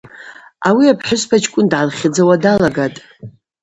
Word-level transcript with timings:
Ауи 0.67 0.85
апхӏвыспачкӏвын 0.93 1.65
дгӏалхьыдзауа 1.71 2.35
далагатӏ. 2.41 2.99